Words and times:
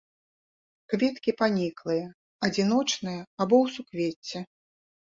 Кветкі 0.93 1.31
паніклыя, 1.43 2.05
адзіночныя 2.49 3.21
або 3.41 3.55
ў 3.65 3.79
суквецці. 3.79 4.39